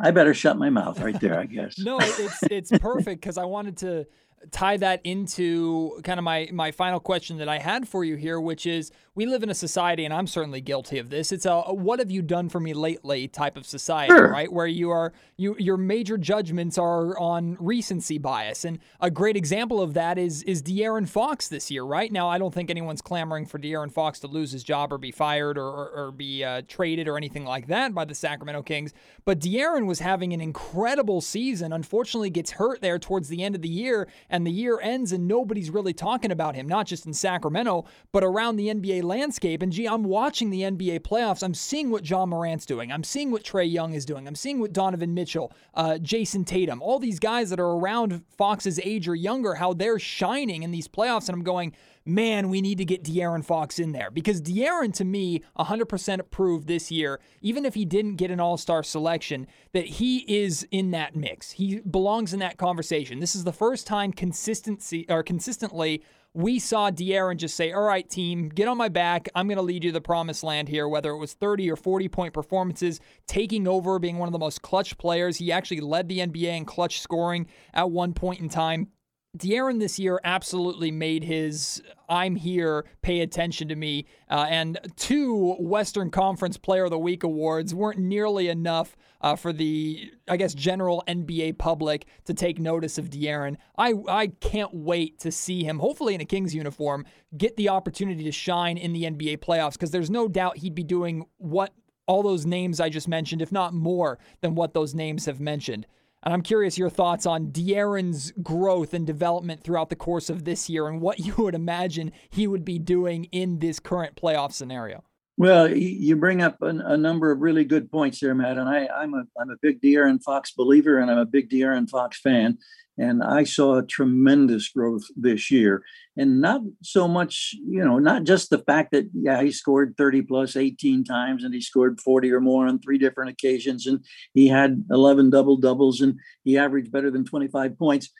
[0.00, 3.44] i better shut my mouth right there i guess no it's it's perfect because i
[3.44, 4.06] wanted to
[4.50, 8.40] tie that into kind of my my final question that I had for you here,
[8.40, 11.32] which is we live in a society, and I'm certainly guilty of this.
[11.32, 14.30] It's a, a "what have you done for me lately" type of society, sure.
[14.30, 14.52] right?
[14.52, 19.80] Where you are you your major judgments are on recency bias, and a great example
[19.80, 22.10] of that is is De'Aaron Fox this year, right?
[22.10, 25.12] Now, I don't think anyone's clamoring for De'Aaron Fox to lose his job or be
[25.12, 28.92] fired or or, or be uh, traded or anything like that by the Sacramento Kings,
[29.24, 31.72] but De'Aaron was having an incredible season.
[31.72, 35.28] Unfortunately, gets hurt there towards the end of the year, and the year ends and
[35.28, 39.62] nobody's really talking about him, not just in Sacramento, but around the NBA landscape.
[39.62, 41.44] And gee, I'm watching the NBA playoffs.
[41.44, 42.90] I'm seeing what Ja Morant's doing.
[42.90, 44.26] I'm seeing what Trae Young is doing.
[44.26, 48.80] I'm seeing what Donovan Mitchell, uh, Jayson Tatum, all these guys that are around Fox's
[48.82, 51.28] age or younger, how they're shining in these playoffs.
[51.28, 51.72] And I'm going,
[52.06, 56.66] man, we need to get De'Aaron Fox in there because De'Aaron, to me, 100% proved
[56.66, 60.90] this year, even if he didn't get an All Star selection, that he is in
[60.92, 61.52] that mix.
[61.52, 63.20] He belongs in that conversation.
[63.20, 66.02] This is the first time consistency or consistently
[66.34, 69.28] we saw De'Aaron just say, all right, team, get on my back.
[69.36, 71.76] I'm going to lead you to the promised land here, whether it was 30 or
[71.76, 75.36] 40 point performances, taking over, being one of the most clutch players.
[75.36, 78.88] He actually led the NBA in clutch scoring at one point in time.
[79.36, 84.06] De'Aaron this year absolutely made his I'm here, pay attention to me.
[84.30, 89.52] Uh, and two Western Conference Player of the Week awards weren't nearly enough uh, for
[89.52, 93.56] the, I guess, general NBA public to take notice of De'Aaron.
[93.78, 98.22] I, I can't wait to see him, hopefully in a Kings uniform, get the opportunity
[98.24, 101.72] to shine in the NBA playoffs because there's no doubt he'd be doing what
[102.06, 105.86] all those names I just mentioned, if not more than what those names have mentioned.
[106.24, 110.70] And I'm curious your thoughts on De'Aaron's growth and development throughout the course of this
[110.70, 115.04] year and what you would imagine he would be doing in this current playoff scenario.
[115.36, 118.56] Well, you bring up a, a number of really good points there, Matt.
[118.56, 121.90] And I, am a I'm a big De'Aaron Fox believer, and I'm a big De'Aaron
[121.90, 122.58] Fox fan.
[122.96, 125.82] And I saw tremendous growth this year.
[126.16, 130.22] And not so much, you know, not just the fact that, yeah, he scored 30
[130.22, 133.88] plus 18 times and he scored 40 or more on three different occasions.
[133.88, 138.10] And he had 11 double doubles and he averaged better than 25 points.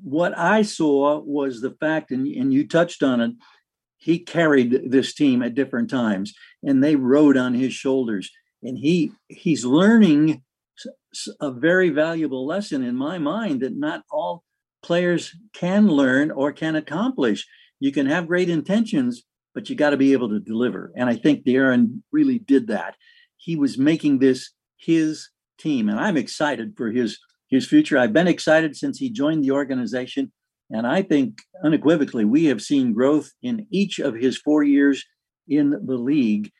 [0.00, 3.32] What I saw was the fact, and, and you touched on it,
[3.98, 6.32] he carried this team at different times
[6.62, 8.30] and they rode on his shoulders.
[8.62, 10.42] And he he's learning
[11.40, 14.44] a very valuable lesson in my mind that not all
[14.82, 17.46] players can learn or can accomplish.
[17.80, 20.92] You can have great intentions, but you got to be able to deliver.
[20.96, 22.96] And I think De'Aaron really did that.
[23.36, 25.28] He was making this his
[25.58, 27.18] team, and I'm excited for his
[27.48, 27.98] his future.
[27.98, 30.32] I've been excited since he joined the organization,
[30.70, 35.04] and I think unequivocally we have seen growth in each of his four years
[35.48, 36.50] in the league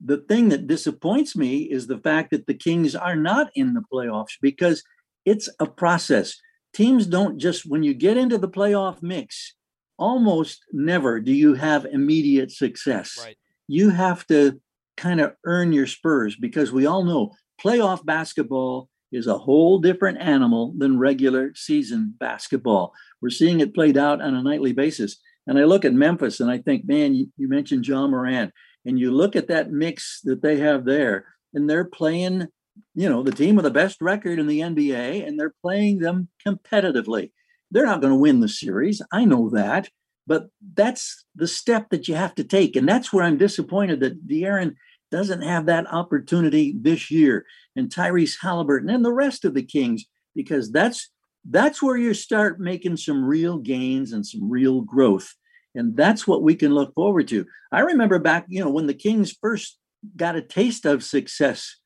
[0.00, 3.82] the thing that disappoints me is the fact that the Kings are not in the
[3.92, 4.82] playoffs because
[5.24, 6.36] it's a process.
[6.72, 9.54] Teams don't just, when you get into the playoff mix,
[9.98, 13.18] almost never do you have immediate success.
[13.20, 13.36] Right.
[13.66, 14.60] You have to
[14.96, 17.32] kind of earn your spurs because we all know
[17.62, 22.92] playoff basketball is a whole different animal than regular season basketball.
[23.20, 25.16] We're seeing it played out on a nightly basis.
[25.46, 28.52] And I look at Memphis and I think, man, you, mentioned Ja Morant,
[28.84, 32.48] and you look at that mix that they have there, and they're playing,
[32.94, 36.28] you know, the team with the best record in the NBA, and they're playing them
[36.46, 37.32] competitively.
[37.70, 39.00] They're not going to win the series.
[39.10, 39.88] I know that.
[40.26, 42.76] But that's the step that you have to take.
[42.76, 44.74] And that's where I'm disappointed that De'Aaron
[45.10, 47.46] doesn't have that opportunity this year
[47.76, 50.04] and Tyrese Halliburton and the rest of the Kings,
[50.34, 51.10] because that's
[51.48, 55.34] that's where you start making some real gains and some real growth.
[55.74, 57.46] And that's what we can look forward to.
[57.72, 59.78] I remember back, you know, when the Kings first
[60.16, 61.76] got a taste of success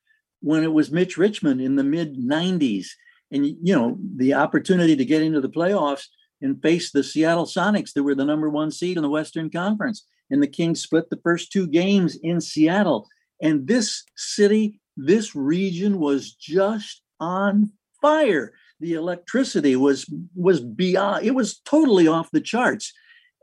[0.41, 2.87] when it was Mitch Richmond in the mid 90s.
[3.31, 6.05] And, you know, the opportunity to get into the playoffs
[6.41, 10.05] and face the Seattle Sonics that were the number one seed in the Western Conference.
[10.33, 13.07] And the Kings split the first two games in Seattle.
[13.39, 17.71] And this city, this region was just on
[18.01, 18.53] fire.
[18.79, 22.91] The electricity was was beyond, it was totally off the charts.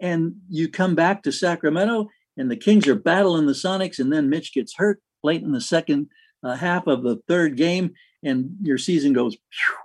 [0.01, 4.28] And you come back to Sacramento, and the Kings are battling the Sonics, and then
[4.28, 6.09] Mitch gets hurt late in the second
[6.43, 7.93] uh, half of the third game,
[8.24, 9.34] and your season goes.
[9.34, 9.76] Phew.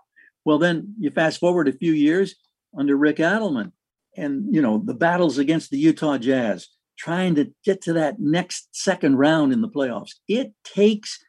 [0.43, 2.35] Well, then you fast forward a few years,
[2.75, 3.71] under Rick Adelman.
[4.17, 8.69] And, you know, the battles against the Utah Jazz, trying to get to that next
[8.71, 10.11] second round in the playoffs.
[10.27, 11.23] It takes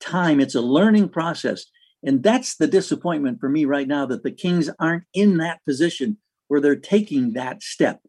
[0.00, 1.66] time, it's a learning process.
[2.04, 6.18] And that's the disappointment for me right now that the Kings aren't in that position
[6.48, 8.00] where they're taking that step.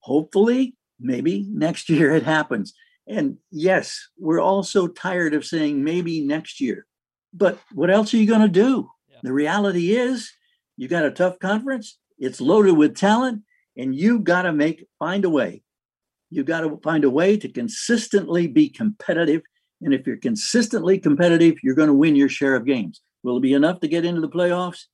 [0.00, 2.72] Hopefully, maybe next year it happens.
[3.06, 6.86] And yes, we're all so tired of saying maybe next year.
[7.34, 8.90] But what else are you going to do?
[9.08, 9.18] Yeah.
[9.22, 10.30] The reality is,
[10.76, 11.98] you got a tough conference.
[12.18, 13.42] It's loaded with talent,
[13.76, 15.62] and you got to make find a way.
[16.32, 19.42] You got to find a way to consistently be competitive.
[19.82, 23.02] And if you're consistently competitive, you're going to win your share of games.
[23.22, 24.84] Will it be enough to get into the playoffs?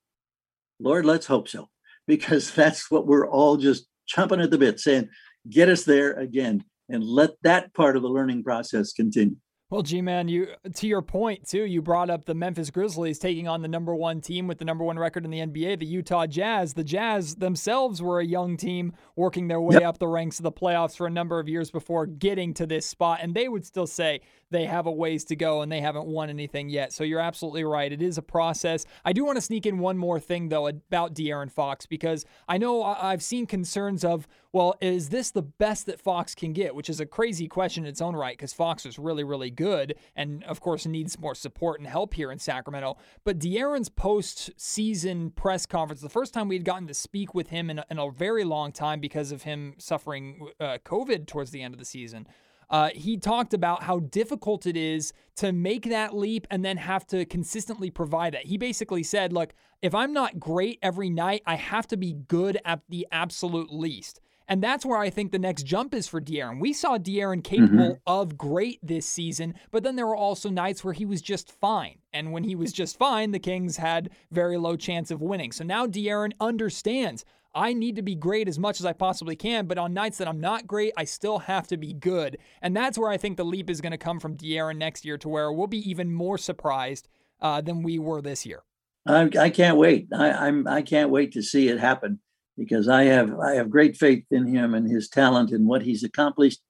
[0.81, 1.69] Lord, let's hope so,
[2.09, 5.11] because that's what we're all just chomping at the bit, saying,
[5.49, 9.37] get us there again and let that part of the learning process continue.
[9.71, 11.65] Well, G man, you to your point too.
[11.67, 14.83] You brought up the Memphis Grizzlies taking on the number one team with the number
[14.83, 16.73] one record in the NBA, the Utah Jazz.
[16.73, 19.83] The Jazz themselves were a young team working their way yep.
[19.83, 22.87] up the ranks of the playoffs for a number of years before getting to this
[22.87, 26.07] spot, and they would still say they have a ways to go and they haven't
[26.07, 26.93] won anything yet.
[26.93, 27.93] So you're absolutely right.
[27.93, 28.87] It is a process.
[29.05, 32.59] I do want to sneak in one more thing, though, about De'Aaron Fox, because I
[32.59, 36.75] know I've seen concerns of, well, is this the best that Fox can get?
[36.75, 39.95] Which is a crazy question in its own right, because Fox is really, really good
[40.17, 42.97] and, of course, needs more support and help here in Sacramento.
[43.25, 47.49] But De'Aaron's post season press conference, the first time we had gotten to speak with
[47.49, 51.51] him in a, in a very long time because of him suffering uh, COVID towards
[51.51, 52.27] the end of the season.
[52.71, 57.07] Uh, he talked about how difficult it is to make that leap and then have
[57.07, 58.47] to consistently provide that.
[58.47, 62.59] He basically said, Look, if I'm not great every night, I have to be good
[62.65, 64.21] at the absolute least.
[64.49, 66.59] And that's where I think the next jump is for De'Aaron.
[66.59, 68.01] We saw De'Aaron capable mm-hmm.
[68.07, 71.99] of great this season, but then there were also nights where he was just fine.
[72.15, 75.53] And when he was just fine, the Kings had very low chance of winning.
[75.53, 79.67] So now De'Aaron understands I need to be great as much as I possibly can,
[79.67, 82.39] but on nights that I'm not great, I still have to be good.
[82.63, 85.19] And that's where I think the leap is going to come from De'Aaron next year
[85.19, 87.09] to where we'll be even more surprised
[87.41, 88.63] uh, than we were this year.
[89.07, 90.09] I, I can't wait.
[90.15, 92.21] I, I'm I can't wait to see it happen
[92.59, 96.05] because I have I have great faith in him and his talent and what he's
[96.05, 96.61] accomplished.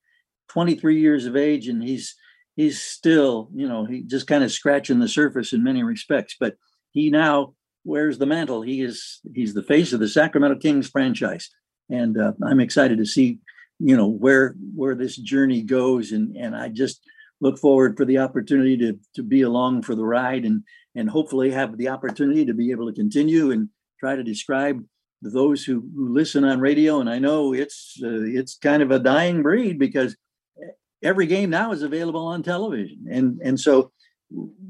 [0.50, 2.14] 23 years of age, and he's
[2.54, 6.36] he's still you know he just kind of scratching the surface in many respects.
[6.38, 6.54] But
[6.92, 7.54] he now
[7.88, 8.62] wears the mantle.
[8.62, 11.50] He is he's the face of the Sacramento Kings franchise,
[11.88, 13.38] and uh, I'm excited to see
[13.80, 17.00] you know where where this journey goes, and and I just
[17.40, 20.62] look forward for the opportunity to to be along for the ride, and
[20.94, 24.84] and hopefully have the opportunity to be able to continue and try to describe
[25.22, 27.00] those who, who listen on radio.
[27.00, 30.16] And I know it's uh, it's kind of a dying breed because
[31.02, 33.92] every game now is available on television, and and so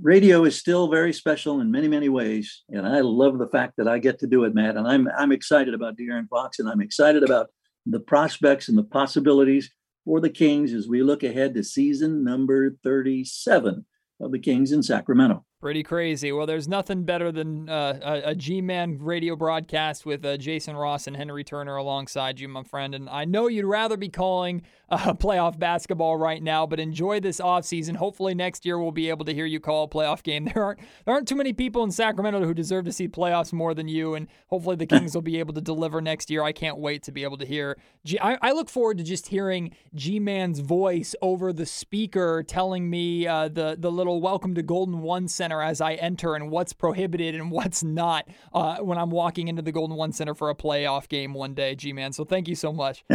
[0.00, 2.62] radio is still very special in many, many ways.
[2.68, 4.76] And I love the fact that I get to do it, Matt.
[4.76, 7.48] And I'm I'm excited about De'Aaron Fox, and I'm excited about
[7.86, 9.70] the prospects and the possibilities
[10.04, 13.84] for the Kings as we look ahead to season number 37
[14.20, 15.44] of the Kings in Sacramento.
[15.60, 16.30] Pretty crazy.
[16.30, 21.08] Well, there's nothing better than uh, a, a G-Man radio broadcast with uh, Jason Ross
[21.08, 22.94] and Henry Turner alongside you, my friend.
[22.94, 27.40] And I know you'd rather be calling uh, playoff basketball right now, but enjoy this
[27.40, 27.96] offseason.
[27.96, 30.48] Hopefully next year we'll be able to hear you call a playoff game.
[30.58, 33.74] There aren't there aren't too many people in Sacramento who deserve to see playoffs more
[33.74, 36.42] than you, and hopefully the Kings will be able to deliver next year.
[36.42, 37.76] I can't wait to be able to hear.
[38.04, 43.26] G- I, I look forward to just hearing G-Man's voice over the speaker telling me
[43.26, 46.74] uh, the the little welcome to Golden One Center Center as I enter and what's
[46.74, 50.54] prohibited and what's not uh, when I'm walking into the Golden One Center for a
[50.54, 52.12] playoff game one day, G Man.
[52.12, 53.02] So thank you so much.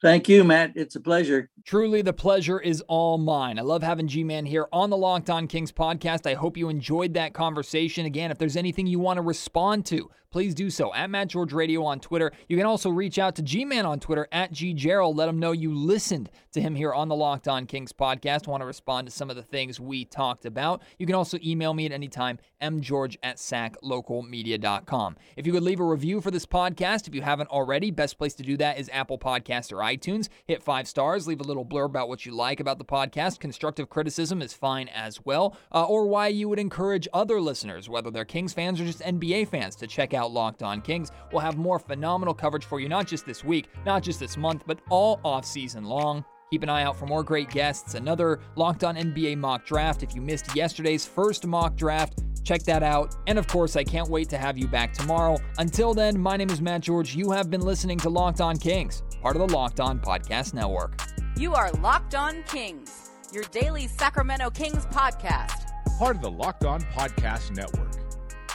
[0.00, 0.72] Thank you, Matt.
[0.76, 1.50] It's a pleasure.
[1.64, 3.58] Truly, the pleasure is all mine.
[3.58, 6.28] I love having G Man here on the Locked On Kings podcast.
[6.28, 8.06] I hope you enjoyed that conversation.
[8.06, 11.52] Again, if there's anything you want to respond to, please do so at Matt George
[11.52, 12.32] Radio on Twitter.
[12.48, 15.16] You can also reach out to G Man on Twitter at G Gerould.
[15.16, 18.46] Let him know you listened to him here on the Locked On Kings podcast.
[18.46, 20.82] Want to respond to some of the things we talked about.
[20.98, 25.16] You can also email me at any time, mgeorge at saclocalmedia.com.
[25.36, 28.34] If you could leave a review for this podcast, if you haven't already, best place
[28.34, 30.28] to do that is Apple Podcast or iTunes.
[30.46, 33.40] Hit five stars, leave a little blurb about what you like about the podcast.
[33.40, 38.10] Constructive criticism is fine as well, uh, or why you would encourage other listeners, whether
[38.10, 41.10] they're Kings fans or just NBA fans, to check out Locked On Kings.
[41.32, 44.64] We'll have more phenomenal coverage for you, not just this week, not just this month,
[44.66, 46.24] but all off season long.
[46.50, 50.02] Keep an eye out for more great guests, another Locked On NBA mock draft.
[50.02, 53.14] If you missed yesterday's first mock draft, check that out.
[53.26, 55.38] And of course, I can't wait to have you back tomorrow.
[55.58, 57.14] Until then, my name is Matt George.
[57.14, 60.98] You have been listening to Locked On Kings, part of the Locked On Podcast Network.
[61.36, 65.66] You are Locked On Kings, your daily Sacramento Kings podcast.
[65.98, 67.92] Part of the Locked On Podcast Network.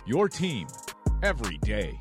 [0.08, 0.68] Your team
[1.24, 1.98] every day.